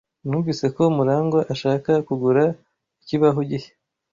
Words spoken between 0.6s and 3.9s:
ko Murangwa ashaka kugura ikibaho gishya.